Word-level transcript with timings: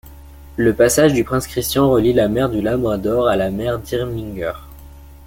Le 0.57 0.73
passage 0.73 1.13
du 1.13 1.23
Prince 1.23 1.45
Christian 1.45 1.87
relie 1.87 2.11
la 2.11 2.27
Mer 2.27 2.49
du 2.49 2.59
Labrador 2.59 3.27
à 3.27 3.35
la 3.35 3.51
Mer 3.51 3.77
d'Irminger. 3.77 4.53